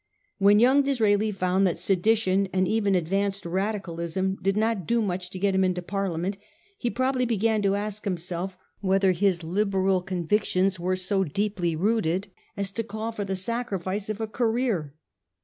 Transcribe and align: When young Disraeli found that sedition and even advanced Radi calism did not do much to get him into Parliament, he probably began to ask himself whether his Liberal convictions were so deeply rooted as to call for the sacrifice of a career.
When 0.39 0.57
young 0.59 0.81
Disraeli 0.81 1.29
found 1.31 1.67
that 1.67 1.77
sedition 1.77 2.47
and 2.51 2.67
even 2.67 2.95
advanced 2.95 3.43
Radi 3.43 3.79
calism 3.79 4.39
did 4.41 4.57
not 4.57 4.87
do 4.87 4.99
much 4.99 5.29
to 5.29 5.37
get 5.37 5.53
him 5.53 5.63
into 5.63 5.83
Parliament, 5.83 6.39
he 6.79 6.89
probably 6.89 7.27
began 7.27 7.61
to 7.61 7.75
ask 7.75 8.03
himself 8.03 8.57
whether 8.79 9.11
his 9.11 9.43
Liberal 9.43 10.01
convictions 10.01 10.79
were 10.79 10.95
so 10.95 11.23
deeply 11.23 11.75
rooted 11.75 12.29
as 12.57 12.71
to 12.71 12.83
call 12.83 13.11
for 13.11 13.25
the 13.25 13.35
sacrifice 13.35 14.09
of 14.09 14.19
a 14.19 14.25
career. 14.25 14.95